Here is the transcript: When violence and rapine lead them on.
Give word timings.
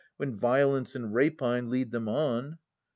When 0.17 0.35
violence 0.35 0.95
and 0.95 1.13
rapine 1.13 1.69
lead 1.69 1.91
them 1.91 2.09
on. 2.09 2.57